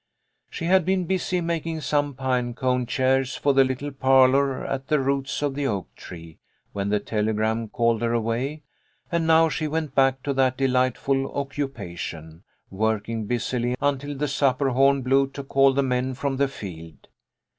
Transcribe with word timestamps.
She 0.49 0.65
had 0.65 0.83
been 0.83 1.05
busy 1.05 1.41
making 1.41 1.81
some 1.81 2.15
pine 2.15 2.55
cone 2.55 2.87
chairs 2.87 3.35
for 3.35 3.53
the 3.53 3.63
little 3.63 3.91
parlour 3.91 4.65
at 4.65 4.87
the 4.87 4.99
roots 4.99 5.43
of 5.43 5.53
the 5.53 5.67
oak 5.67 5.93
tree, 5.95 6.39
when 6.73 6.89
the 6.89 6.99
tele 6.99 7.33
gram 7.33 7.67
called 7.67 8.01
her 8.01 8.11
away, 8.11 8.63
and 9.11 9.27
now 9.27 9.47
she 9.47 9.67
went 9.67 9.93
back 9.93 10.23
to 10.23 10.33
that 10.33 10.57
delightful 10.57 11.31
occupation, 11.37 12.41
working 12.71 13.27
busily 13.27 13.75
until 13.79 14.15
the 14.17 14.27
supper 14.27 14.69
horn 14.71 15.03
blew 15.03 15.27
to 15.27 15.43
call 15.43 15.71
the 15.71 15.83
men 15.83 16.15
from 16.15 16.37
the 16.37 16.47
field. 16.47 17.07